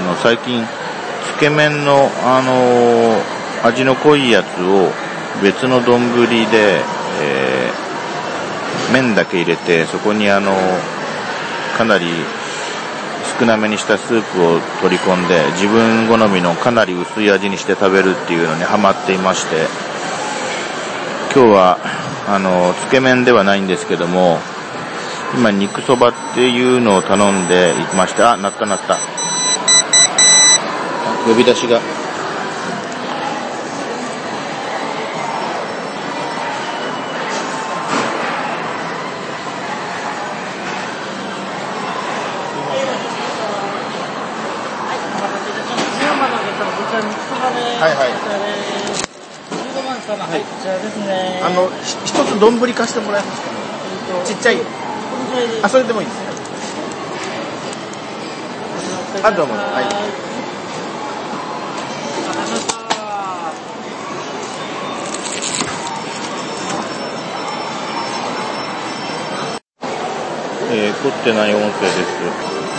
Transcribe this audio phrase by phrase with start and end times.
[0.00, 0.66] の、最近、
[1.36, 3.22] つけ麺の、あの
[3.62, 4.90] 味の濃いやつを
[5.42, 6.00] 別の丼
[6.50, 6.80] で、
[7.22, 10.52] えー、麺だけ入れて、そこにあの、
[11.76, 12.06] かなり
[13.38, 19.66] 少なめにしたスープを取り込んで、自分好みのかなり薄い味にして食べるっていうのにハマっていまして、
[21.34, 21.78] 今日は、
[22.28, 24.38] あの、つけ麺ではないんですけども、
[25.34, 28.32] 今肉そばっていうのを頼んでいました。
[28.32, 28.98] あ、なったなった。
[31.26, 31.80] 呼び出しが。
[47.80, 48.10] はいはい。
[48.12, 51.40] 15万様、はい、こちらですね。
[51.42, 51.70] あの、
[52.04, 53.48] 一つ丼貸してもらえますか、
[54.26, 54.58] ちっちゃい。
[55.62, 56.18] あ、それでもいいです。
[59.22, 59.54] あ、どうも。
[59.54, 60.49] はい。
[70.72, 72.70] えー、凝ってない音声です。